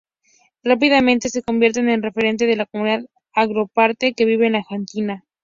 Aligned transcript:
Rápidamente 0.63 1.29
se 1.29 1.43
convierte 1.43 1.79
en 1.79 2.01
referente 2.01 2.47
de 2.47 2.55
la 2.55 2.65
comunidad 2.65 3.03
angloparlante 3.35 4.13
que 4.15 4.25
vive 4.25 4.47
en 4.47 4.55
Argentina. 4.55 5.23